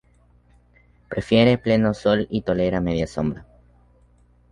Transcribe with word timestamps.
Prefiere 1.09 1.59
pleno 1.59 1.93
sol 1.93 2.25
y 2.31 2.41
tolera 2.41 2.81
media 2.81 3.05
sombra. 3.05 3.45